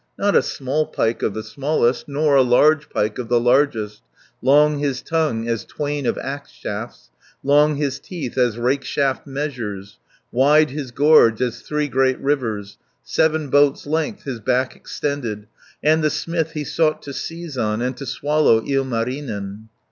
[0.17, 4.01] Not a small pike of the smallest, Nor a large pike of the largest;
[4.41, 7.11] Long his tongue as twain of axe shafts,
[7.43, 9.99] Long his teeth as rake shaft measures,
[10.31, 15.41] Wide his gorge as three great rivers, Seven boats' length his back extended,
[15.83, 19.69] 230 And the smith he sought to seize on, And to swallow Ilmarinen.